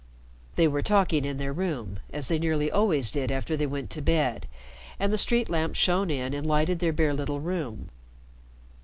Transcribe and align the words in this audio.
They 0.55 0.67
were 0.67 0.81
talking 0.81 1.25
in 1.25 1.37
their 1.37 1.53
room, 1.53 1.99
as 2.11 2.27
they 2.27 2.39
nearly 2.39 2.71
always 2.71 3.11
did 3.11 3.31
after 3.31 3.55
they 3.55 3.67
went 3.67 3.91
to 3.91 4.01
bed 4.01 4.47
and 4.99 5.13
the 5.13 5.15
street 5.19 5.47
lamp 5.47 5.75
shone 5.75 6.09
in 6.09 6.33
and 6.33 6.43
lighted 6.43 6.79
their 6.79 6.91
bare 6.91 7.13
little 7.13 7.39
room. 7.39 7.89